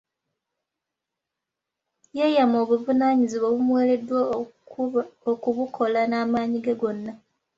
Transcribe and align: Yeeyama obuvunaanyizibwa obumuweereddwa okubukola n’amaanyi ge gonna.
Yeeyama 2.17 2.57
obuvunaanyizibwa 2.63 3.47
obumuweereddwa 3.49 4.19
okubukola 5.31 5.99
n’amaanyi 6.07 6.57
ge 6.65 6.73
gonna. 6.79 7.11